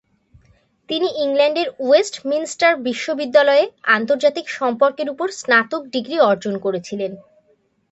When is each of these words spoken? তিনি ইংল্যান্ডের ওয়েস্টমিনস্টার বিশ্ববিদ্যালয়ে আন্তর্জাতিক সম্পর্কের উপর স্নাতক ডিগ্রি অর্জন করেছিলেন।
তিনি 0.89 1.07
ইংল্যান্ডের 1.23 1.67
ওয়েস্টমিনস্টার 1.79 2.71
বিশ্ববিদ্যালয়ে 2.87 3.63
আন্তর্জাতিক 3.91 4.45
সম্পর্কের 4.59 5.07
উপর 5.09 5.27
স্নাতক 5.39 5.81
ডিগ্রি 5.93 6.17
অর্জন 6.29 6.55
করেছিলেন। 6.57 7.11